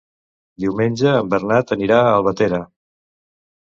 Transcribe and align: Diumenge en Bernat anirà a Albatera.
Diumenge 0.63 1.13
en 1.19 1.31
Bernat 1.35 1.77
anirà 1.79 2.03
a 2.09 2.19
Albatera. 2.19 2.65